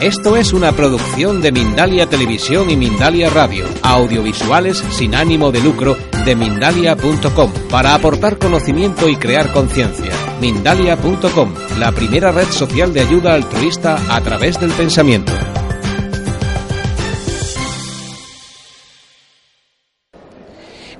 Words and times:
Esto 0.00 0.36
es 0.36 0.52
una 0.52 0.70
producción 0.70 1.42
de 1.42 1.50
Mindalia 1.50 2.06
Televisión 2.08 2.70
y 2.70 2.76
Mindalia 2.76 3.30
Radio, 3.30 3.66
audiovisuales 3.82 4.78
sin 4.78 5.16
ánimo 5.16 5.50
de 5.50 5.60
lucro 5.60 5.96
de 6.24 6.36
mindalia.com, 6.36 7.52
para 7.68 7.96
aportar 7.96 8.38
conocimiento 8.38 9.08
y 9.08 9.16
crear 9.16 9.52
conciencia. 9.52 10.12
Mindalia.com, 10.40 11.52
la 11.80 11.90
primera 11.90 12.30
red 12.30 12.46
social 12.46 12.94
de 12.94 13.00
ayuda 13.00 13.34
altruista 13.34 13.98
a 14.14 14.20
través 14.20 14.60
del 14.60 14.70
pensamiento. 14.70 15.32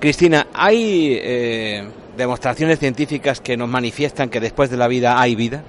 Cristina, 0.00 0.48
¿hay 0.52 1.16
eh, 1.22 1.88
demostraciones 2.16 2.80
científicas 2.80 3.40
que 3.40 3.56
nos 3.56 3.68
manifiestan 3.68 4.28
que 4.28 4.40
después 4.40 4.70
de 4.70 4.76
la 4.76 4.88
vida 4.88 5.20
hay 5.20 5.36
vida? 5.36 5.62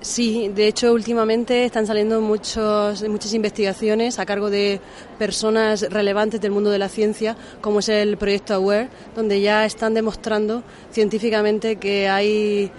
Sí, 0.00 0.48
de 0.54 0.68
hecho 0.68 0.92
últimamente 0.92 1.64
están 1.64 1.84
saliendo 1.84 2.20
muchos, 2.20 3.02
muchas 3.08 3.34
investigaciones 3.34 4.20
a 4.20 4.26
cargo 4.26 4.48
de 4.48 4.80
personas 5.18 5.82
relevantes 5.90 6.40
del 6.40 6.52
mundo 6.52 6.70
de 6.70 6.78
la 6.78 6.88
ciencia, 6.88 7.36
como 7.60 7.80
es 7.80 7.88
el 7.88 8.16
proyecto 8.16 8.54
AWARE, 8.54 8.88
donde 9.16 9.40
ya 9.40 9.64
están 9.66 9.94
demostrando 9.94 10.62
científicamente 10.92 11.76
que 11.76 12.08
hay, 12.08 12.70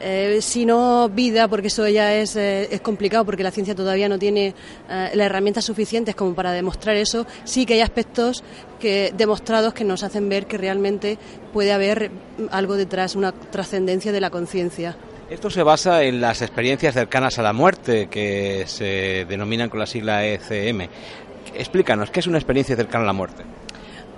eh, 0.00 0.38
si 0.40 0.64
no 0.64 1.10
vida, 1.10 1.46
porque 1.46 1.66
eso 1.66 1.86
ya 1.88 2.14
es, 2.14 2.36
eh, 2.36 2.68
es 2.72 2.80
complicado, 2.80 3.26
porque 3.26 3.42
la 3.42 3.50
ciencia 3.50 3.74
todavía 3.74 4.08
no 4.08 4.18
tiene 4.18 4.54
eh, 4.88 5.10
las 5.12 5.26
herramientas 5.26 5.66
suficientes 5.66 6.14
como 6.14 6.34
para 6.34 6.52
demostrar 6.52 6.96
eso, 6.96 7.26
sí 7.44 7.66
que 7.66 7.74
hay 7.74 7.80
aspectos 7.82 8.42
que, 8.80 9.12
demostrados 9.14 9.74
que 9.74 9.84
nos 9.84 10.02
hacen 10.04 10.26
ver 10.30 10.46
que 10.46 10.56
realmente 10.56 11.18
puede 11.52 11.70
haber 11.70 12.10
algo 12.50 12.76
detrás, 12.76 13.14
una 13.14 13.32
trascendencia 13.32 14.10
de 14.10 14.20
la 14.22 14.30
conciencia. 14.30 14.96
Esto 15.32 15.48
se 15.48 15.62
basa 15.62 16.02
en 16.02 16.20
las 16.20 16.42
experiencias 16.42 16.92
cercanas 16.92 17.38
a 17.38 17.42
la 17.42 17.54
muerte, 17.54 18.08
que 18.08 18.64
se 18.66 19.24
denominan 19.26 19.70
con 19.70 19.80
la 19.80 19.86
sigla 19.86 20.26
ECM. 20.26 20.82
Explícanos, 21.54 22.10
¿qué 22.10 22.20
es 22.20 22.26
una 22.26 22.36
experiencia 22.36 22.76
cercana 22.76 23.04
a 23.04 23.06
la 23.06 23.12
muerte? 23.14 23.42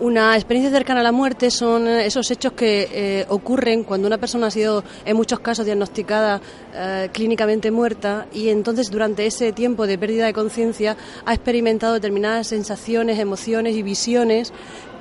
Una 0.01 0.35
experiencia 0.35 0.77
cercana 0.77 1.01
a 1.01 1.03
la 1.05 1.13
muerte 1.13 1.53
son 1.53 1.87
esos 1.87 2.29
hechos 2.33 2.55
que 2.55 2.89
eh, 2.91 3.27
ocurren 3.29 3.85
cuando 3.85 4.09
una 4.09 4.19
persona 4.19 4.49
ha 4.49 4.51
sido, 4.51 4.83
en 5.05 5.17
muchos 5.17 5.39
casos, 5.39 5.65
diagnosticada 5.65 6.41
eh, 6.75 7.09
clínicamente 7.13 7.71
muerta 7.71 8.27
y 8.33 8.49
entonces 8.49 8.91
durante 8.91 9.25
ese 9.25 9.53
tiempo 9.53 9.87
de 9.87 9.97
pérdida 9.97 10.27
de 10.27 10.33
conciencia 10.33 10.97
ha 11.25 11.33
experimentado 11.33 11.95
determinadas 11.95 12.49
sensaciones, 12.49 13.21
emociones 13.21 13.77
y 13.77 13.85
visiones 13.85 14.53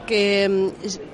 que 0.06 0.48
mm, 0.48 1.13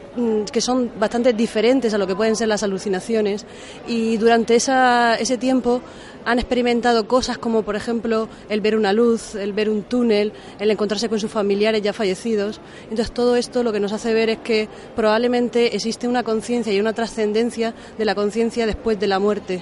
que 0.52 0.62
son 0.62 0.92
bastante 1.00 1.34
diferentes 1.34 1.94
a 1.94 1.98
lo 1.98 2.08
que 2.08 2.16
pueden 2.16 2.36
ser 2.36 2.48
las 2.48 2.64
alucinaciones 2.64 3.46
y 3.88 4.18
durante 4.18 4.56
esa, 4.56 5.16
ese 5.16 5.38
tiempo 5.38 5.82
han 6.26 6.40
experimentado 6.40 7.08
cosas 7.08 7.38
como 7.38 7.64
por 7.64 7.76
ejemplo 7.76 8.28
el 8.50 8.62
ver 8.62 8.76
una 8.76 8.92
luz, 8.92 9.36
el 9.36 9.54
ver 9.54 9.70
un 9.70 9.84
túnel, 9.84 10.34
el 10.60 10.72
encontrarse 10.72 11.10
con 11.10 11.20
sus 11.20 11.32
familiares 11.32 11.82
ya 11.82 11.94
fallecidos. 11.94 12.60
Entonces 12.84 13.12
todo 13.12 13.36
esto 13.36 13.64
lo 13.64 13.72
que 13.72 13.80
nos 13.80 13.94
hace 13.94 14.14
ver 14.14 14.30
es 14.30 14.40
que 14.40 14.68
probablemente 14.96 15.76
existe 15.76 16.08
una 16.08 16.24
conciencia 16.24 16.74
y 16.74 16.80
una 16.80 16.94
trascendencia 16.94 17.74
de 17.98 18.06
la 18.06 18.16
conciencia 18.16 18.66
después 18.66 19.00
de 19.00 19.08
la 19.08 19.20
muerte. 19.20 19.62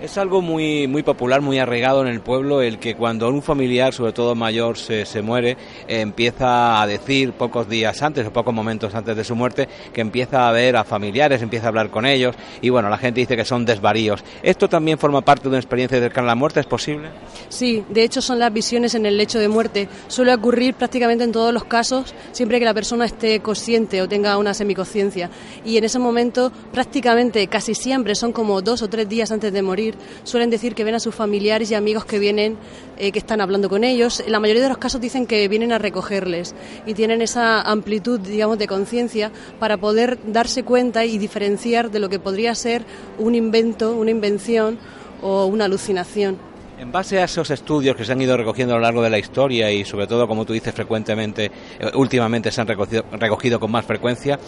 Es 0.00 0.16
algo 0.16 0.40
muy, 0.40 0.86
muy 0.88 1.02
popular, 1.02 1.42
muy 1.42 1.58
arraigado 1.58 2.00
en 2.00 2.08
el 2.08 2.22
pueblo, 2.22 2.62
el 2.62 2.78
que 2.78 2.94
cuando 2.94 3.28
un 3.28 3.42
familiar, 3.42 3.92
sobre 3.92 4.14
todo 4.14 4.34
mayor, 4.34 4.78
se, 4.78 5.04
se 5.04 5.20
muere, 5.20 5.58
empieza 5.88 6.80
a 6.80 6.86
decir 6.86 7.34
pocos 7.34 7.68
días 7.68 8.00
antes 8.00 8.26
o 8.26 8.32
pocos 8.32 8.54
momentos 8.54 8.94
antes 8.94 9.14
de 9.14 9.24
su 9.24 9.36
muerte 9.36 9.68
que 9.92 10.00
empieza 10.00 10.48
a 10.48 10.52
ver 10.52 10.76
a 10.76 10.84
familiares, 10.84 11.42
empieza 11.42 11.66
a 11.66 11.68
hablar 11.68 11.90
con 11.90 12.06
ellos 12.06 12.34
y 12.62 12.70
bueno, 12.70 12.88
la 12.88 12.96
gente 12.96 13.20
dice 13.20 13.36
que 13.36 13.44
son 13.44 13.66
desvaríos. 13.66 14.24
¿Esto 14.42 14.70
también 14.70 14.96
forma 14.96 15.20
parte 15.20 15.42
de 15.42 15.48
una 15.50 15.58
experiencia 15.58 15.98
cercana 15.98 16.28
a 16.28 16.30
la 16.30 16.34
muerte? 16.34 16.60
¿Es 16.60 16.66
posible? 16.66 17.10
Sí, 17.50 17.84
de 17.90 18.02
hecho 18.02 18.22
son 18.22 18.38
las 18.38 18.54
visiones 18.54 18.94
en 18.94 19.04
el 19.04 19.18
lecho 19.18 19.38
de 19.38 19.48
muerte. 19.48 19.86
Suele 20.08 20.32
ocurrir 20.32 20.76
prácticamente 20.76 21.24
en 21.24 21.32
todos 21.32 21.52
los 21.52 21.64
casos, 21.64 22.14
siempre 22.32 22.58
que 22.58 22.64
la 22.64 22.72
persona 22.72 23.04
esté 23.04 23.40
consciente 23.40 24.00
o 24.00 24.08
tenga 24.08 24.38
una 24.38 24.54
semiconsciencia. 24.54 25.28
Y 25.62 25.76
en 25.76 25.84
ese 25.84 25.98
momento, 25.98 26.50
prácticamente 26.72 27.46
casi 27.48 27.74
siempre, 27.74 28.14
son 28.14 28.32
como 28.32 28.62
dos 28.62 28.80
o 28.80 28.88
tres 28.88 29.06
días 29.06 29.30
antes 29.30 29.52
de 29.52 29.60
morir, 29.60 29.89
suelen 30.24 30.50
decir 30.50 30.74
que 30.74 30.84
ven 30.84 30.94
a 30.94 31.00
sus 31.00 31.14
familiares 31.14 31.70
y 31.70 31.74
amigos 31.74 32.04
que 32.04 32.18
vienen, 32.18 32.56
eh, 32.98 33.12
que 33.12 33.18
están 33.18 33.40
hablando 33.40 33.68
con 33.68 33.84
ellos. 33.84 34.20
En 34.20 34.32
la 34.32 34.40
mayoría 34.40 34.62
de 34.62 34.68
los 34.68 34.78
casos 34.78 35.00
dicen 35.00 35.26
que 35.26 35.46
vienen 35.48 35.72
a 35.72 35.78
recogerles 35.78 36.54
y 36.86 36.94
tienen 36.94 37.22
esa 37.22 37.62
amplitud, 37.62 38.20
digamos, 38.20 38.58
de 38.58 38.66
conciencia 38.66 39.30
para 39.58 39.76
poder 39.76 40.18
darse 40.26 40.62
cuenta 40.62 41.04
y 41.04 41.18
diferenciar 41.18 41.90
de 41.90 42.00
lo 42.00 42.08
que 42.08 42.18
podría 42.18 42.54
ser 42.54 42.84
un 43.18 43.34
invento, 43.34 43.94
una 43.94 44.10
invención 44.10 44.78
o 45.22 45.46
una 45.46 45.66
alucinación. 45.66 46.50
En 46.80 46.90
base 46.90 47.18
a 47.18 47.24
esos 47.24 47.50
estudios 47.50 47.94
que 47.94 48.06
se 48.06 48.12
han 48.12 48.22
ido 48.22 48.34
recogiendo 48.38 48.74
a 48.74 48.78
lo 48.78 48.82
largo 48.82 49.02
de 49.02 49.10
la 49.10 49.18
historia 49.18 49.70
y 49.70 49.84
sobre 49.84 50.06
todo, 50.06 50.26
como 50.26 50.46
tú 50.46 50.54
dices, 50.54 50.72
frecuentemente, 50.72 51.50
eh, 51.78 51.90
últimamente 51.92 52.50
se 52.50 52.58
han 52.62 52.66
recogido, 52.66 53.04
recogido 53.12 53.60
con 53.60 53.70
más 53.70 53.84
frecuencia, 53.84 54.38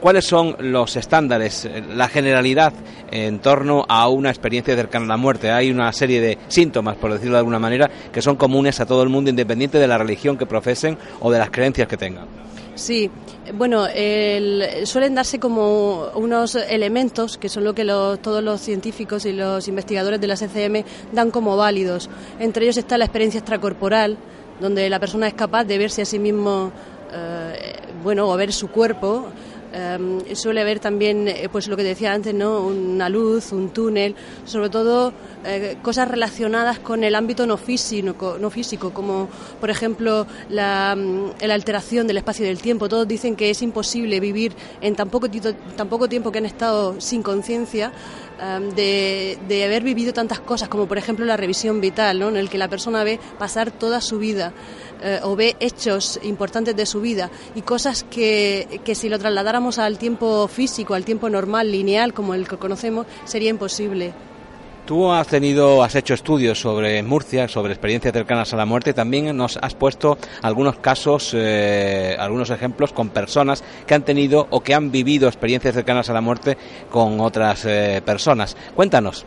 ¿cuáles 0.00 0.24
son 0.24 0.56
los 0.58 0.96
estándares, 0.96 1.68
la 1.94 2.08
generalidad 2.08 2.72
en 3.10 3.38
torno 3.40 3.84
a 3.88 4.08
una 4.08 4.30
experiencia 4.30 4.74
cercana 4.74 5.04
a 5.06 5.08
la 5.08 5.16
muerte? 5.16 5.50
Hay 5.50 5.70
una 5.70 5.92
serie 5.92 6.20
de 6.20 6.38
síntomas, 6.48 6.96
por 6.96 7.12
decirlo 7.12 7.34
de 7.34 7.38
alguna 7.40 7.58
manera, 7.58 7.90
que 8.12 8.22
son 8.22 8.36
comunes 8.36 8.80
a 8.80 8.86
todo 8.86 9.02
el 9.02 9.08
mundo, 9.08 9.30
independiente 9.30 9.78
de 9.78 9.86
la 9.86 9.98
religión 9.98 10.36
que 10.36 10.46
profesen 10.46 10.98
o 11.20 11.30
de 11.30 11.38
las 11.38 11.50
creencias 11.50 11.88
que 11.88 11.96
tengan. 11.96 12.26
Sí, 12.74 13.08
bueno, 13.56 13.86
el, 13.86 14.84
suelen 14.84 15.14
darse 15.14 15.38
como 15.38 16.08
unos 16.14 16.56
elementos 16.56 17.38
que 17.38 17.48
son 17.48 17.62
lo 17.62 17.72
que 17.72 17.84
los, 17.84 18.20
todos 18.20 18.42
los 18.42 18.60
científicos 18.60 19.26
y 19.26 19.32
los 19.32 19.68
investigadores 19.68 20.20
de 20.20 20.26
la 20.26 20.36
CCM 20.36 20.84
dan 21.12 21.30
como 21.30 21.56
válidos. 21.56 22.10
Entre 22.40 22.64
ellos 22.64 22.76
está 22.76 22.98
la 22.98 23.04
experiencia 23.04 23.38
extracorporal, 23.38 24.18
donde 24.60 24.90
la 24.90 24.98
persona 24.98 25.28
es 25.28 25.34
capaz 25.34 25.64
de 25.64 25.78
verse 25.78 26.02
a 26.02 26.04
sí 26.04 26.18
mismo, 26.18 26.72
eh, 27.12 27.76
bueno, 28.02 28.28
o 28.28 28.36
ver 28.36 28.52
su 28.52 28.68
cuerpo. 28.68 29.26
Eh, 29.76 30.36
suele 30.36 30.60
haber 30.60 30.78
también, 30.78 31.26
eh, 31.26 31.48
pues 31.50 31.66
lo 31.66 31.76
que 31.76 31.82
decía 31.82 32.12
antes, 32.12 32.32
¿no? 32.32 32.60
Una 32.60 33.08
luz, 33.08 33.50
un 33.50 33.70
túnel, 33.70 34.14
sobre 34.44 34.70
todo 34.70 35.12
eh, 35.44 35.78
cosas 35.82 36.06
relacionadas 36.06 36.78
con 36.78 37.02
el 37.02 37.16
ámbito 37.16 37.44
no 37.44 37.56
físico, 37.56 38.36
no 38.40 38.50
físico 38.50 38.94
como 38.94 39.28
por 39.60 39.70
ejemplo 39.70 40.28
la, 40.48 40.96
la, 41.40 41.54
alteración 41.54 42.06
del 42.06 42.18
espacio 42.18 42.44
y 42.44 42.48
del 42.48 42.62
tiempo. 42.62 42.88
Todos 42.88 43.08
dicen 43.08 43.34
que 43.34 43.50
es 43.50 43.62
imposible 43.62 44.20
vivir 44.20 44.52
en 44.80 44.94
tan 44.94 45.10
poco, 45.10 45.26
tan 45.28 45.88
poco 45.88 46.08
tiempo 46.08 46.30
que 46.30 46.38
han 46.38 46.46
estado 46.46 47.00
sin 47.00 47.22
conciencia. 47.22 47.92
Um, 48.34 48.70
de, 48.70 49.38
de, 49.46 49.64
haber 49.64 49.84
vivido 49.84 50.12
tantas 50.12 50.40
cosas, 50.40 50.68
como 50.68 50.88
por 50.88 50.98
ejemplo 50.98 51.24
la 51.24 51.36
revisión 51.36 51.80
vital, 51.80 52.18
¿no? 52.18 52.30
en 52.30 52.36
el 52.36 52.50
que 52.50 52.58
la 52.58 52.66
persona 52.66 53.04
ve 53.04 53.20
pasar 53.38 53.70
toda 53.70 54.00
su 54.00 54.18
vida 54.18 54.52
eh, 55.04 55.20
o 55.22 55.36
ve 55.36 55.54
hechos 55.60 56.18
importantes 56.22 56.74
de 56.74 56.86
su 56.86 57.00
vida 57.02 57.30
y 57.54 57.60
cosas 57.60 58.04
que, 58.04 58.80
que 58.84 58.94
si 58.94 59.10
lo 59.10 59.18
trasladáramos 59.18 59.78
al 59.78 59.98
tiempo 59.98 60.48
físico, 60.48 60.94
al 60.94 61.04
tiempo 61.04 61.28
normal, 61.28 61.70
lineal, 61.70 62.14
como 62.14 62.32
el 62.32 62.48
que 62.48 62.56
conocemos, 62.56 63.06
sería 63.24 63.50
imposible. 63.50 64.14
Tú 64.86 65.10
has 65.10 65.28
tenido, 65.28 65.82
has 65.82 65.94
hecho 65.94 66.12
estudios 66.12 66.60
sobre 66.60 67.02
Murcia, 67.02 67.48
sobre 67.48 67.72
experiencias 67.72 68.12
cercanas 68.12 68.52
a 68.52 68.56
la 68.56 68.66
muerte. 68.66 68.92
También 68.92 69.34
nos 69.34 69.56
has 69.56 69.74
puesto 69.74 70.18
algunos 70.42 70.76
casos, 70.76 71.32
eh, 71.34 72.14
algunos 72.18 72.50
ejemplos 72.50 72.92
con 72.92 73.08
personas 73.08 73.64
que 73.86 73.94
han 73.94 74.04
tenido 74.04 74.46
o 74.50 74.60
que 74.60 74.74
han 74.74 74.90
vivido 74.90 75.26
experiencias 75.26 75.74
cercanas 75.74 76.10
a 76.10 76.12
la 76.12 76.20
muerte 76.20 76.58
con 76.90 77.18
otras 77.20 77.64
eh, 77.64 78.02
personas. 78.04 78.58
Cuéntanos. 78.74 79.24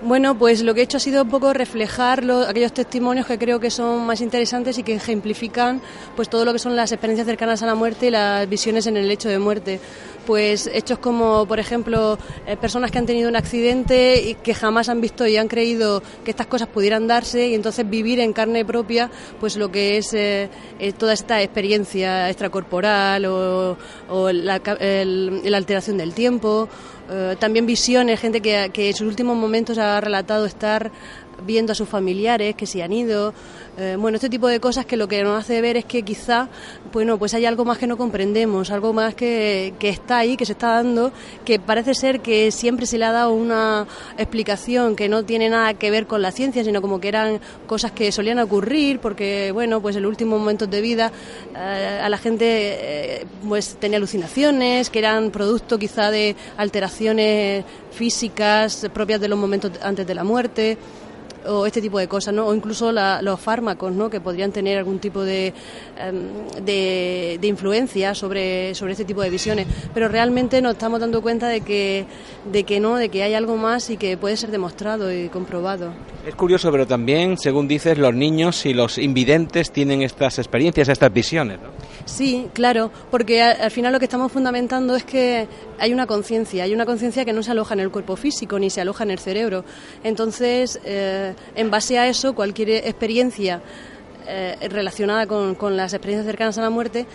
Bueno, 0.00 0.38
pues 0.38 0.62
lo 0.62 0.74
que 0.74 0.80
he 0.80 0.84
hecho 0.84 0.98
ha 0.98 1.00
sido 1.00 1.24
un 1.24 1.28
poco 1.28 1.52
reflejar 1.52 2.22
lo, 2.22 2.42
aquellos 2.42 2.72
testimonios 2.72 3.26
que 3.26 3.36
creo 3.36 3.58
que 3.58 3.68
son 3.68 4.06
más 4.06 4.20
interesantes 4.20 4.78
y 4.78 4.84
que 4.84 4.94
ejemplifican 4.94 5.82
pues 6.14 6.30
todo 6.30 6.44
lo 6.44 6.52
que 6.52 6.60
son 6.60 6.76
las 6.76 6.92
experiencias 6.92 7.26
cercanas 7.26 7.64
a 7.64 7.66
la 7.66 7.74
muerte 7.74 8.06
y 8.06 8.10
las 8.10 8.48
visiones 8.48 8.86
en 8.86 8.96
el 8.96 9.08
lecho 9.08 9.28
de 9.28 9.40
muerte. 9.40 9.80
Pues 10.28 10.68
hechos 10.70 10.98
como, 10.98 11.46
por 11.46 11.58
ejemplo, 11.58 12.18
eh, 12.46 12.58
personas 12.58 12.90
que 12.90 12.98
han 12.98 13.06
tenido 13.06 13.30
un 13.30 13.36
accidente 13.36 14.20
y 14.20 14.34
que 14.34 14.52
jamás 14.52 14.90
han 14.90 15.00
visto 15.00 15.26
y 15.26 15.38
han 15.38 15.48
creído 15.48 16.02
que 16.22 16.30
estas 16.30 16.46
cosas 16.46 16.68
pudieran 16.68 17.06
darse 17.06 17.48
y 17.48 17.54
entonces 17.54 17.88
vivir 17.88 18.20
en 18.20 18.34
carne 18.34 18.62
propia 18.62 19.10
pues 19.40 19.56
lo 19.56 19.72
que 19.72 19.96
es 19.96 20.12
eh, 20.12 20.50
eh, 20.78 20.92
toda 20.92 21.14
esta 21.14 21.40
experiencia 21.40 22.28
extracorporal 22.28 23.24
o, 23.24 23.78
la, 24.30 24.60
la 24.60 25.56
alteración 25.56 25.96
del 25.96 26.12
tiempo 26.12 26.68
también 27.38 27.64
visiones, 27.64 28.20
gente 28.20 28.42
que, 28.42 28.68
que, 28.70 28.90
en 28.90 28.94
sus 28.94 29.08
últimos 29.08 29.34
momentos 29.34 29.78
ha 29.78 29.98
relatado 29.98 30.44
estar 30.44 30.92
viendo 31.46 31.72
a 31.72 31.74
sus 31.74 31.88
familiares 31.88 32.54
que 32.54 32.66
se 32.66 32.82
han 32.82 32.92
ido, 32.92 33.32
eh, 33.76 33.96
bueno, 33.98 34.16
este 34.16 34.28
tipo 34.28 34.48
de 34.48 34.60
cosas 34.60 34.86
que 34.86 34.96
lo 34.96 35.08
que 35.08 35.22
nos 35.22 35.38
hace 35.38 35.60
ver 35.60 35.76
es 35.76 35.84
que 35.84 36.02
quizá, 36.02 36.48
bueno, 36.92 37.18
pues 37.18 37.34
hay 37.34 37.46
algo 37.46 37.64
más 37.64 37.78
que 37.78 37.86
no 37.86 37.96
comprendemos, 37.96 38.70
algo 38.70 38.92
más 38.92 39.14
que, 39.14 39.74
que 39.78 39.88
está 39.88 40.18
ahí, 40.18 40.36
que 40.36 40.46
se 40.46 40.52
está 40.52 40.68
dando, 40.68 41.12
que 41.44 41.58
parece 41.58 41.94
ser 41.94 42.20
que 42.20 42.50
siempre 42.50 42.86
se 42.86 42.98
le 42.98 43.04
ha 43.04 43.12
dado 43.12 43.32
una 43.32 43.86
explicación 44.16 44.96
que 44.96 45.08
no 45.08 45.24
tiene 45.24 45.48
nada 45.48 45.74
que 45.74 45.90
ver 45.90 46.06
con 46.06 46.22
la 46.22 46.32
ciencia, 46.32 46.64
sino 46.64 46.82
como 46.82 47.00
que 47.00 47.08
eran 47.08 47.40
cosas 47.66 47.92
que 47.92 48.10
solían 48.12 48.38
ocurrir, 48.38 49.00
porque, 49.00 49.52
bueno, 49.52 49.80
pues 49.80 49.96
en 49.96 50.02
los 50.02 50.10
últimos 50.10 50.38
momentos 50.38 50.68
de 50.70 50.80
vida 50.80 51.12
eh, 51.54 52.00
a 52.02 52.08
la 52.08 52.18
gente 52.18 52.46
eh, 52.48 53.26
pues 53.46 53.76
tenía 53.78 53.98
alucinaciones, 53.98 54.90
que 54.90 54.98
eran 54.98 55.30
producto 55.30 55.78
quizá 55.78 56.10
de 56.10 56.36
alteraciones 56.56 57.64
físicas 57.92 58.88
propias 58.92 59.20
de 59.20 59.28
los 59.28 59.38
momentos 59.38 59.72
antes 59.82 60.06
de 60.06 60.14
la 60.14 60.24
muerte 60.24 60.78
o 61.46 61.66
este 61.66 61.80
tipo 61.80 61.98
de 61.98 62.08
cosas, 62.08 62.34
¿no? 62.34 62.46
O 62.46 62.54
incluso 62.54 62.90
la- 62.92 63.22
los 63.22 63.38
fármacos, 63.40 63.92
¿no? 63.92 64.10
Que 64.10 64.20
podrían 64.20 64.52
tener 64.52 64.78
algún 64.78 64.98
tipo 64.98 65.22
de, 65.22 65.52
em, 65.98 66.64
de, 66.64 67.38
de 67.40 67.46
influencia 67.46 68.14
sobre, 68.14 68.74
sobre 68.74 68.92
este 68.92 69.04
tipo 69.04 69.22
de 69.22 69.30
visiones. 69.30 69.66
Pero 69.94 70.08
realmente 70.08 70.60
nos 70.62 70.72
estamos 70.72 71.00
dando 71.00 71.22
cuenta 71.22 71.48
de 71.48 71.60
que, 71.60 72.06
de 72.50 72.64
que 72.64 72.80
no, 72.80 72.96
de 72.96 73.08
que 73.08 73.22
hay 73.22 73.34
algo 73.34 73.56
más 73.56 73.90
y 73.90 73.96
que 73.96 74.16
puede 74.16 74.36
ser 74.36 74.50
demostrado 74.50 75.12
y 75.12 75.28
comprobado. 75.28 75.92
Es 76.26 76.34
curioso, 76.34 76.70
pero 76.70 76.86
también, 76.86 77.38
según 77.38 77.66
dices, 77.68 77.96
los 77.98 78.14
niños 78.14 78.66
y 78.66 78.74
los 78.74 78.98
invidentes 78.98 79.70
tienen 79.72 80.02
estas 80.02 80.38
experiencias, 80.38 80.88
estas 80.88 81.12
visiones. 81.12 81.58
Sí, 82.08 82.48
claro, 82.54 82.90
porque 83.10 83.42
al 83.42 83.70
final 83.70 83.92
lo 83.92 83.98
que 83.98 84.06
estamos 84.06 84.32
fundamentando 84.32 84.96
es 84.96 85.04
que 85.04 85.46
hay 85.78 85.92
una 85.92 86.06
conciencia, 86.06 86.64
hay 86.64 86.72
una 86.72 86.86
conciencia 86.86 87.26
que 87.26 87.34
no 87.34 87.42
se 87.42 87.50
aloja 87.50 87.74
en 87.74 87.80
el 87.80 87.90
cuerpo 87.90 88.16
físico 88.16 88.58
ni 88.58 88.70
se 88.70 88.80
aloja 88.80 89.04
en 89.04 89.10
el 89.10 89.18
cerebro. 89.18 89.62
Entonces, 90.02 90.80
eh, 90.84 91.34
en 91.54 91.70
base 91.70 91.98
a 91.98 92.08
eso, 92.08 92.34
cualquier 92.34 92.70
experiencia 92.70 93.60
eh, 94.26 94.56
relacionada 94.70 95.26
con, 95.26 95.54
con 95.54 95.76
las 95.76 95.92
experiencias 95.92 96.26
cercanas 96.26 96.56
a 96.56 96.62
la 96.62 96.70
muerte 96.70 97.06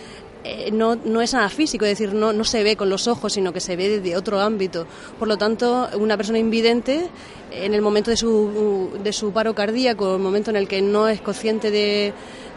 eh, 0.44 0.70
no, 0.72 0.96
no 0.96 1.22
es 1.22 1.32
nada 1.32 1.48
físico, 1.48 1.84
es 1.84 1.98
decir, 1.98 2.14
no, 2.14 2.32
no 2.32 2.44
se 2.44 2.62
ve 2.62 2.76
con 2.76 2.88
los 2.90 3.08
ojos, 3.08 3.32
sino 3.32 3.52
que 3.52 3.60
se 3.60 3.76
ve 3.76 3.88
desde 3.88 4.16
otro 4.16 4.40
ámbito. 4.40 4.86
Por 5.18 5.26
lo 5.28 5.36
tanto, 5.38 5.88
una 5.98 6.16
persona 6.16 6.38
invidente, 6.38 7.08
en 7.50 7.72
el 7.74 7.82
momento 7.82 8.10
de 8.10 8.16
su, 8.16 8.90
de 9.02 9.12
su 9.12 9.32
paro 9.32 9.54
cardíaco, 9.54 10.14
el 10.16 10.20
momento 10.20 10.50
en 10.50 10.56
el 10.56 10.68
que 10.68 10.82
no 10.82 11.08
es 11.08 11.20
consciente 11.20 11.70
de, 11.70 12.12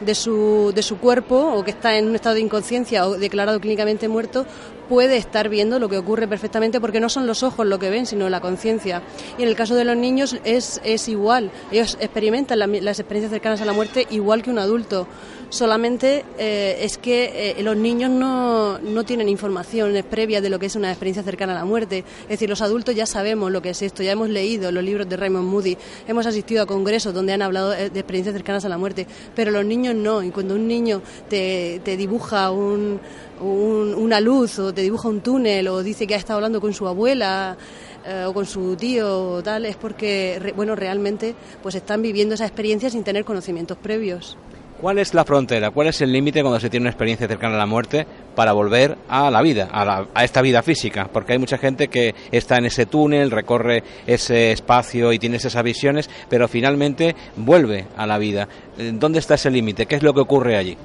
de, 0.05 0.15
su, 0.15 0.71
de 0.75 0.81
su 0.83 0.97
cuerpo 0.97 1.35
o 1.55 1.63
que 1.63 1.71
está 1.71 1.97
en 1.97 2.07
un 2.07 2.15
estado 2.15 2.35
de 2.35 2.41
inconsciencia 2.41 3.07
o 3.07 3.17
declarado 3.17 3.59
clínicamente 3.59 4.07
muerto, 4.07 4.45
puede 4.89 5.17
estar 5.17 5.49
viendo 5.49 5.79
lo 5.79 5.89
que 5.89 5.97
ocurre 5.97 6.27
perfectamente 6.27 6.79
porque 6.81 6.99
no 7.01 7.09
son 7.09 7.27
los 7.27 7.43
ojos 7.43 7.67
lo 7.67 7.77
que 7.77 7.89
ven, 7.89 8.05
sino 8.05 8.27
la 8.29 8.39
conciencia. 8.41 9.03
Y 9.37 9.43
en 9.43 9.49
el 9.49 9.55
caso 9.55 9.75
de 9.75 9.83
los 9.85 9.97
niños 9.97 10.37
es, 10.45 10.81
es 10.83 11.07
igual, 11.09 11.51
ellos 11.71 11.97
experimentan 11.99 12.57
la- 12.59 12.67
las 12.67 12.99
experiencias 12.99 13.31
cercanas 13.31 13.61
a 13.61 13.65
la 13.65 13.73
muerte 13.73 14.07
igual 14.09 14.41
que 14.41 14.49
un 14.49 14.59
adulto. 14.59 15.05
Solamente 15.49 16.25
eh, 16.37 16.79
es 16.81 16.97
que 16.97 17.51
eh, 17.57 17.63
los 17.63 17.76
niños 17.77 18.09
no, 18.11 18.77
no 18.79 19.03
tienen 19.05 19.29
informaciones 19.29 20.03
previas 20.03 20.41
de 20.43 20.49
lo 20.49 20.59
que 20.59 20.65
es 20.67 20.75
una 20.75 20.89
experiencia 20.89 21.23
cercana 21.23 21.53
a 21.53 21.55
la 21.55 21.65
muerte. 21.65 22.03
Es 22.23 22.29
decir, 22.29 22.49
los 22.49 22.61
adultos 22.61 22.93
ya 22.95 23.05
sabemos 23.05 23.51
lo 23.51 23.61
que 23.61 23.69
es 23.71 23.81
esto, 23.81 24.03
ya 24.03 24.11
hemos 24.11 24.29
leído 24.29 24.71
los 24.71 24.83
libros 24.83 25.07
de 25.09 25.17
Raymond 25.17 25.47
Moody, 25.49 25.77
hemos 26.07 26.25
asistido 26.25 26.63
a 26.63 26.65
congresos 26.65 27.13
donde 27.13 27.33
han 27.33 27.41
hablado 27.41 27.73
eh, 27.73 27.89
de 27.89 27.99
experiencias 27.99 28.33
cercanas 28.35 28.65
a 28.65 28.69
la 28.69 28.77
muerte, 28.77 29.07
pero 29.35 29.51
los 29.51 29.65
niños 29.65 29.95
no. 29.95 30.21
Y 30.23 30.31
cuando 30.31 30.55
un 30.55 30.67
niño 30.67 31.01
te, 31.29 31.81
te 31.83 31.95
dibuja 31.97 32.51
un, 32.51 32.99
un- 33.41 33.93
una 33.95 34.19
luz 34.19 34.59
o 34.59 34.73
te 34.73 34.81
dibuja 34.81 35.07
un 35.09 35.21
túnel 35.21 35.67
o 35.67 35.83
dice 35.83 36.05
que 36.07 36.15
ha 36.15 36.17
estado 36.17 36.37
hablando 36.37 36.59
con 36.61 36.73
su 36.73 36.87
abuela 36.87 37.57
eh, 38.05 38.25
o 38.27 38.33
con 38.33 38.45
su 38.45 38.75
tío 38.75 39.31
o 39.31 39.43
tal, 39.43 39.65
es 39.65 39.75
porque, 39.75 40.53
bueno, 40.55 40.75
realmente 40.75 41.35
pues 41.61 41.75
están 41.75 42.01
viviendo 42.01 42.35
esa 42.35 42.45
experiencia 42.45 42.89
sin 42.89 43.03
tener 43.03 43.25
conocimientos 43.25 43.77
previos. 43.77 44.37
¿Cuál 44.79 44.99
es 44.99 45.15
la 45.15 45.25
frontera? 45.25 45.71
¿Cuál 45.71 45.87
es 45.87 46.01
el 46.01 46.11
límite 46.11 46.41
cuando 46.41 46.59
se 46.59 46.69
tiene 46.69 46.83
una 46.83 46.91
experiencia 46.91 47.27
cercana 47.27 47.55
a 47.55 47.57
la 47.57 47.65
muerte 47.65 48.05
para 48.35 48.53
volver 48.53 48.95
a 49.09 49.31
la 49.31 49.41
vida, 49.41 49.67
a, 49.71 49.83
la- 49.83 50.07
a 50.13 50.23
esta 50.23 50.41
vida 50.43 50.61
física? 50.61 51.09
Porque 51.11 51.33
hay 51.33 51.39
mucha 51.39 51.57
gente 51.57 51.87
que 51.87 52.13
está 52.31 52.57
en 52.57 52.65
ese 52.65 52.85
túnel, 52.85 53.31
recorre 53.31 53.83
ese 54.05 54.51
espacio 54.51 55.11
y 55.13 55.17
tiene 55.19 55.37
esas 55.37 55.63
visiones, 55.63 56.09
pero 56.29 56.47
finalmente 56.47 57.15
vuelve 57.37 57.87
a 57.97 58.05
la 58.05 58.19
vida. 58.19 58.47
Eh, 58.77 58.91
¿Dónde 58.93 59.17
está 59.17 59.33
ese 59.33 59.49
límite? 59.49 59.87
¿Qué 59.87 59.95
es 59.95 60.03
lo 60.03 60.13
que 60.13 60.19
ocurre 60.19 60.57
allí? 60.57 60.77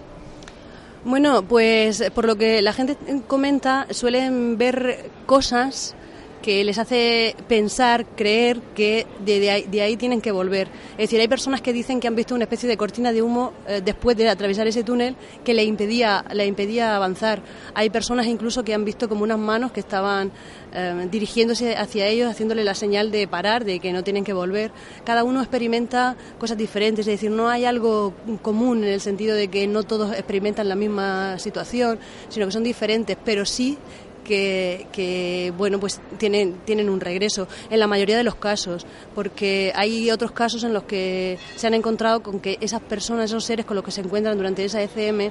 Bueno, 1.05 1.43
pues 1.43 2.03
por 2.15 2.25
lo 2.27 2.37
que 2.37 2.63
la 2.63 2.73
gente 2.73 2.97
comenta, 3.27 3.87
suelen 3.91 4.57
ver 4.57 5.11
cosas 5.27 5.95
que 6.43 6.65
les 6.65 6.79
hace 6.79 7.35
pensar, 7.49 8.05
creer 8.17 8.61
que 8.75 9.07
de, 9.25 9.81
ahí 9.81 9.97
tienen 9.97 10.21
que 10.21 10.33
volver. 10.33 10.69
Es 10.93 10.99
decir, 10.99 11.21
hay 11.21 11.29
personas 11.29 11.63
que 11.63 11.73
dicen 11.73 12.01
que 12.01 12.09
han 12.09 12.17
visto 12.17 12.35
una 12.35 12.45
especie 12.45 12.69
de 12.69 12.77
cortina 12.77 13.13
de 13.13 13.23
humo 13.23 13.53
eh, 13.67 13.81
después 13.83 14.17
de 14.17 14.29
atravesar 14.29 14.67
ese 14.67 14.83
túnel 14.83 15.17
que 15.45 15.55
le 15.55 15.65
impedía, 15.65 16.25
le 16.35 16.47
impedía 16.47 16.97
avanzar. 16.97 17.43
Hay 17.75 17.89
personas 17.91 18.27
incluso 18.27 18.65
que 18.65 18.75
han 18.75 18.85
visto 18.85 19.09
como 19.09 19.23
unas 19.23 19.39
manos 19.39 19.73
que 19.73 19.81
estaban 19.81 20.33
eh, 20.75 21.09
dirigiéndose 21.11 21.77
hacia 21.77 22.07
ellos, 22.09 22.31
haciéndole 22.31 22.65
la 22.65 22.75
señal 22.75 23.11
de 23.11 23.29
parar, 23.29 23.65
de 23.65 23.79
que 23.79 23.93
no 23.93 24.03
tienen 24.03 24.25
que 24.25 24.33
volver. 24.33 24.73
Cada 25.05 25.25
uno 25.25 25.41
experimenta 25.41 26.17
cosas 26.39 26.59
diferentes, 26.59 27.07
es 27.07 27.13
decir, 27.13 27.31
no 27.31 27.49
hay 27.49 27.65
algo 27.65 28.13
común 28.43 28.83
en 28.83 28.91
el 28.91 29.01
sentido 29.01 29.37
de 29.37 29.49
que 29.49 29.67
no 29.67 29.85
todos 29.85 30.13
experimentan 30.13 30.69
la 30.69 30.75
misma 30.75 31.39
situación, 31.39 31.99
sino 32.29 32.47
que 32.47 32.53
son 32.53 32.65
diferentes, 32.65 33.17
pero 33.25 33.47
sí 33.47 33.79
que, 34.25 34.87
que, 34.93 35.53
bueno 35.57 35.79
pues 35.81 36.01
tienen 36.19 36.59
tienen 36.65 36.89
un 36.89 37.01
regreso 37.01 37.49
en 37.71 37.81
la 37.81 37.87
mayoría 37.87 38.17
de 38.17 38.25
los 38.25 38.37
casos 38.37 38.87
porque 39.15 39.73
hay 39.75 40.11
otros 40.11 40.33
casos 40.33 40.65
en 40.65 40.73
los 40.73 40.85
que 40.85 41.39
se 41.57 41.67
han 41.67 41.75
encontrado 41.75 42.23
con 42.23 42.41
que 42.41 42.59
esas 42.61 42.81
personas 42.81 43.27
esos 43.27 43.45
seres 43.45 43.67
con 43.67 43.77
los 43.77 43.85
que 43.85 43.91
se 43.91 44.01
encuentran 44.01 44.37
durante 44.37 44.65
esa 44.65 44.83
ECM 44.83 45.31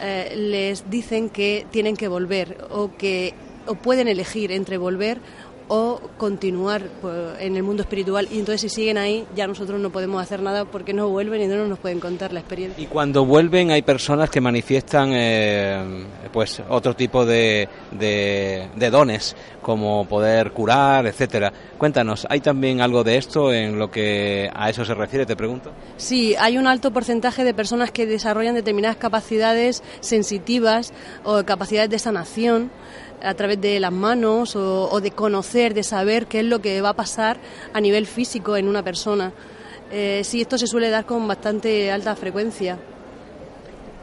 eh, 0.00 0.34
les 0.36 0.90
dicen 0.90 1.30
que 1.30 1.66
tienen 1.70 1.96
que 1.96 2.08
volver 2.08 2.66
o 2.70 2.96
que 2.96 3.34
o 3.66 3.74
pueden 3.74 4.08
elegir 4.08 4.52
entre 4.52 4.76
volver 4.76 5.18
o 5.68 6.00
continuar 6.18 6.82
pues, 7.00 7.40
en 7.40 7.56
el 7.56 7.62
mundo 7.62 7.82
espiritual 7.82 8.28
y 8.30 8.38
entonces 8.38 8.60
si 8.60 8.68
siguen 8.68 8.98
ahí 8.98 9.26
ya 9.34 9.46
nosotros 9.46 9.80
no 9.80 9.90
podemos 9.90 10.22
hacer 10.22 10.40
nada 10.40 10.64
porque 10.64 10.92
no 10.92 11.08
vuelven 11.08 11.42
y 11.42 11.46
no 11.46 11.66
nos 11.66 11.78
pueden 11.78 12.00
contar 12.00 12.32
la 12.32 12.40
experiencia. 12.40 12.82
Y 12.82 12.86
cuando 12.86 13.24
vuelven 13.24 13.70
hay 13.70 13.82
personas 13.82 14.30
que 14.30 14.40
manifiestan 14.40 15.10
eh, 15.12 16.04
pues 16.32 16.62
otro 16.68 16.94
tipo 16.94 17.24
de, 17.24 17.68
de, 17.92 18.68
de 18.74 18.90
dones, 18.90 19.36
como 19.62 20.06
poder 20.06 20.52
curar, 20.52 21.06
etcétera. 21.06 21.52
Cuéntanos, 21.78 22.26
¿hay 22.28 22.40
también 22.40 22.80
algo 22.80 23.02
de 23.02 23.16
esto 23.16 23.52
en 23.52 23.78
lo 23.78 23.90
que 23.90 24.50
a 24.54 24.70
eso 24.70 24.84
se 24.84 24.94
refiere, 24.94 25.26
te 25.26 25.36
pregunto? 25.36 25.70
Sí, 25.96 26.34
hay 26.38 26.58
un 26.58 26.66
alto 26.66 26.90
porcentaje 26.92 27.44
de 27.44 27.54
personas 27.54 27.90
que 27.90 28.06
desarrollan 28.06 28.54
determinadas 28.54 28.96
capacidades 28.96 29.82
sensitivas 30.00 30.92
o 31.24 31.42
capacidades 31.44 31.90
de 31.90 31.98
sanación 31.98 32.70
a 33.24 33.34
través 33.34 33.60
de 33.60 33.80
las 33.80 33.92
manos 33.92 34.56
o, 34.56 34.90
o 34.90 35.00
de 35.00 35.10
conocer, 35.10 35.74
de 35.74 35.82
saber 35.82 36.26
qué 36.26 36.40
es 36.40 36.46
lo 36.46 36.60
que 36.60 36.80
va 36.80 36.90
a 36.90 36.94
pasar 36.94 37.38
a 37.72 37.80
nivel 37.80 38.06
físico 38.06 38.56
en 38.56 38.68
una 38.68 38.82
persona. 38.82 39.32
Eh, 39.90 40.22
sí, 40.24 40.40
esto 40.40 40.58
se 40.58 40.66
suele 40.66 40.90
dar 40.90 41.06
con 41.06 41.26
bastante 41.28 41.90
alta 41.90 42.16
frecuencia. 42.16 42.78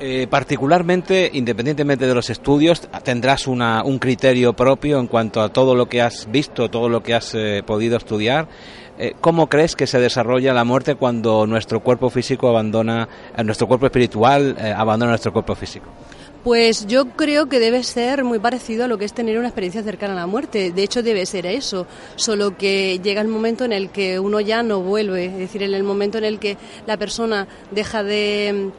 Eh, 0.04 0.26
particularmente, 0.28 1.30
independientemente 1.32 2.08
de 2.08 2.16
los 2.16 2.32
estudios, 2.32 2.82
tendrás 3.04 3.46
una, 3.46 3.84
un 3.84 4.00
criterio 4.00 4.54
propio 4.54 5.00
en 5.00 5.06
cuanto 5.06 5.42
a 5.42 5.50
todo 5.50 5.76
lo 5.76 5.88
que 5.88 6.02
has 6.02 6.28
visto, 6.32 6.72
todo 6.72 6.90
lo 6.90 7.04
que 7.04 7.14
has 7.14 7.36
eh, 7.36 7.62
podido 7.64 7.98
estudiar. 7.98 8.48
Eh, 8.98 9.14
¿Cómo 9.22 9.48
crees 9.48 9.76
que 9.76 9.86
se 9.86 10.00
desarrolla 10.00 10.54
la 10.54 10.64
muerte 10.64 10.96
cuando 10.96 11.46
nuestro 11.46 11.82
cuerpo 11.82 12.10
físico 12.10 12.50
abandona, 12.50 13.08
nuestro 13.44 13.68
cuerpo 13.68 13.86
espiritual 13.86 14.58
abandona 14.76 15.12
nuestro 15.12 15.34
cuerpo 15.34 15.54
físico? 15.54 15.86
Pues 16.44 16.88
yo 16.88 17.10
creo 17.10 17.48
que 17.48 17.60
debe 17.60 17.84
ser 17.84 18.24
muy 18.24 18.40
parecido 18.40 18.86
a 18.86 18.88
lo 18.88 18.98
que 18.98 19.06
es 19.06 19.14
tener 19.14 19.38
una 19.38 19.50
experiencia 19.50 19.84
cercana 19.84 20.14
a 20.14 20.16
la 20.16 20.26
muerte. 20.28 20.72
De 20.72 20.82
hecho, 20.84 21.04
debe 21.04 21.26
ser 21.28 21.46
eso. 21.46 21.86
Solo 22.16 22.58
que 22.58 23.00
llega 23.04 23.22
el 23.22 23.28
momento 23.28 23.64
en 23.64 23.74
el 23.74 23.92
que 23.92 24.20
uno 24.20 24.40
ya 24.40 24.64
no 24.64 24.82
vuelve. 24.82 25.26
Es 25.26 25.38
decir, 25.38 25.62
en 25.62 25.76
el 25.76 25.84
momento 25.84 26.18
en 26.18 26.24
el 26.24 26.40
que 26.40 26.58
la 26.88 26.98
persona 26.98 27.48
deja 27.70 28.04
de. 28.04 28.72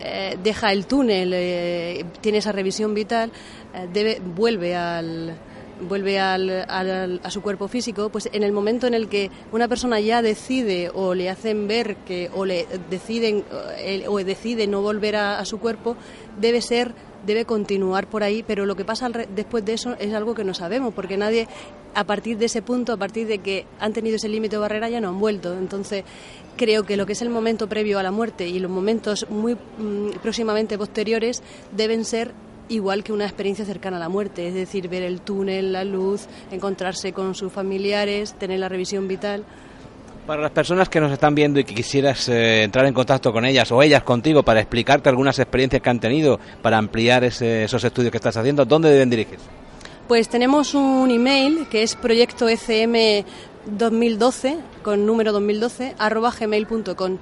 eh, 0.00 0.36
deja 0.42 0.72
el 0.72 0.86
túnel, 0.86 1.32
eh, 1.32 2.04
tiene 2.20 2.38
esa 2.38 2.52
revisión 2.52 2.92
vital, 2.92 3.30
eh, 3.72 3.86
debe, 3.92 4.20
vuelve 4.20 4.74
al 4.74 5.34
vuelve 5.80 6.18
al, 6.18 6.48
al- 6.68 7.20
a 7.22 7.30
su 7.30 7.42
cuerpo 7.42 7.68
físico, 7.68 8.08
pues 8.08 8.28
en 8.32 8.42
el 8.42 8.52
momento 8.52 8.86
en 8.86 8.94
el 8.94 9.08
que 9.08 9.30
una 9.52 9.68
persona 9.68 10.00
ya 10.00 10.22
decide 10.22 10.90
o 10.94 11.14
le 11.14 11.28
hacen 11.30 11.68
ver 11.68 11.96
que 12.06 12.30
o 12.34 12.44
le 12.44 12.66
deciden 12.90 13.44
eh, 13.78 14.04
o 14.08 14.16
decide 14.18 14.66
no 14.66 14.82
volver 14.82 15.16
a, 15.16 15.44
su 15.44 15.58
cuerpo, 15.58 15.96
debe 16.40 16.60
ser 16.62 16.94
debe 17.26 17.44
continuar 17.44 18.06
por 18.06 18.22
ahí, 18.22 18.44
pero 18.46 18.66
lo 18.66 18.76
que 18.76 18.84
pasa 18.84 19.08
después 19.34 19.64
de 19.64 19.72
eso 19.72 19.96
es 19.98 20.14
algo 20.14 20.34
que 20.34 20.44
no 20.44 20.54
sabemos, 20.54 20.94
porque 20.94 21.16
nadie 21.16 21.48
a 21.94 22.04
partir 22.04 22.38
de 22.38 22.44
ese 22.46 22.62
punto, 22.62 22.92
a 22.92 22.96
partir 22.96 23.26
de 23.26 23.38
que 23.38 23.66
han 23.80 23.92
tenido 23.92 24.14
ese 24.16 24.28
límite 24.28 24.56
o 24.56 24.60
barrera, 24.60 24.88
ya 24.88 25.00
no 25.00 25.08
han 25.08 25.18
vuelto. 25.18 25.52
Entonces, 25.54 26.04
creo 26.56 26.84
que 26.84 26.96
lo 26.96 27.04
que 27.04 27.14
es 27.14 27.22
el 27.22 27.30
momento 27.30 27.68
previo 27.68 27.98
a 27.98 28.02
la 28.04 28.12
muerte 28.12 28.46
y 28.46 28.60
los 28.60 28.70
momentos 28.70 29.26
muy 29.28 29.54
mm, 29.54 30.18
próximamente 30.22 30.78
posteriores 30.78 31.42
deben 31.72 32.04
ser 32.04 32.32
igual 32.68 33.04
que 33.04 33.12
una 33.12 33.24
experiencia 33.24 33.64
cercana 33.64 33.96
a 33.96 34.00
la 34.00 34.08
muerte, 34.08 34.48
es 34.48 34.54
decir, 34.54 34.88
ver 34.88 35.02
el 35.02 35.20
túnel, 35.20 35.72
la 35.72 35.84
luz, 35.84 36.26
encontrarse 36.50 37.12
con 37.12 37.34
sus 37.34 37.52
familiares, 37.52 38.34
tener 38.34 38.58
la 38.60 38.68
revisión 38.68 39.06
vital. 39.08 39.44
Para 40.26 40.42
las 40.42 40.50
personas 40.50 40.88
que 40.88 41.00
nos 41.00 41.12
están 41.12 41.36
viendo 41.36 41.60
y 41.60 41.64
que 41.64 41.72
quisieras 41.74 42.28
eh, 42.28 42.64
entrar 42.64 42.84
en 42.86 42.92
contacto 42.94 43.32
con 43.32 43.44
ellas 43.44 43.70
o 43.70 43.80
ellas 43.80 44.02
contigo 44.02 44.42
para 44.42 44.58
explicarte 44.60 45.08
algunas 45.08 45.38
experiencias 45.38 45.80
que 45.80 45.88
han 45.90 46.00
tenido 46.00 46.40
para 46.62 46.78
ampliar 46.78 47.22
ese- 47.22 47.62
esos 47.64 47.84
estudios 47.84 48.10
que 48.10 48.16
estás 48.16 48.36
haciendo, 48.36 48.64
¿dónde 48.64 48.90
deben 48.90 49.08
dirigirse? 49.10 49.44
Pues 50.08 50.28
tenemos 50.28 50.74
un 50.74 51.10
email 51.12 51.66
que 51.70 51.84
es 51.84 51.94
proyecto 51.94 52.48
ECM 52.48 53.24
2012, 53.66 54.56
con 54.82 55.06
número 55.06 55.32
2012, 55.32 55.94
arroba 55.98 56.32
gmail.com. 56.38 57.18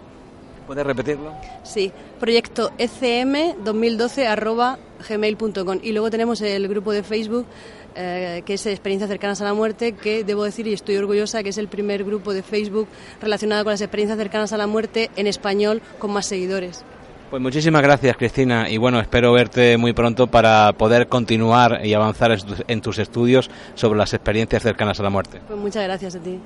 ¿Puedes 0.67 0.87
repetirlo? 0.87 1.33
Sí, 1.63 1.93
proyecto 2.19 2.71
ECM 2.79 3.63
2012 3.65 4.27
arroba 4.27 4.79
gmail.com. 5.09 5.79
Y 5.83 5.93
luego 5.93 6.11
tenemos 6.11 6.41
el 6.41 6.67
grupo 6.69 6.93
de 6.93 7.03
Facebook 7.03 7.47
eh, 7.97 8.43
que 8.45 8.55
es 8.55 8.67
Experiencias 8.67 9.09
cercanas 9.09 9.41
a 9.41 9.45
la 9.45 9.55
muerte, 9.55 9.93
que 9.93 10.25
debo 10.25 10.45
decir 10.45 10.67
y 10.67 10.73
estoy 10.73 10.97
orgullosa 10.97 11.43
que 11.43 11.51
es 11.51 11.59
el 11.59 11.69
primer 11.69 12.03
grupo 12.05 12.33
de 12.33 12.43
Facebook 12.43 12.89
relacionado 13.21 13.63
con 13.65 13.73
las 13.73 13.81
experiencias 13.81 14.19
cercanas 14.19 14.53
a 14.53 14.57
la 14.57 14.67
muerte 14.67 15.11
en 15.17 15.27
español 15.27 15.81
con 15.99 16.11
más 16.13 16.27
seguidores. 16.27 16.85
Pues 17.31 17.41
muchísimas 17.43 17.83
gracias, 17.83 18.17
Cristina, 18.17 18.69
y 18.69 18.77
bueno, 18.79 19.01
espero 19.01 19.33
verte 19.33 19.77
muy 19.77 19.93
pronto 19.93 20.27
para 20.29 20.73
poder 20.75 21.09
continuar 21.09 21.81
y 21.85 21.95
avanzar 21.95 22.31
en 22.33 22.41
tus- 22.41 22.63
en 22.69 22.81
tus 22.81 22.99
estudios 22.99 23.51
sobre 23.75 23.99
las 23.99 24.13
experiencias 24.13 24.63
cercanas 24.63 25.01
a 25.01 25.03
la 25.03 25.11
muerte. 25.11 25.41
Pues 25.47 25.59
muchas 25.59 25.85
gracias 25.85 26.15
a 26.17 26.19
ti. 26.21 26.39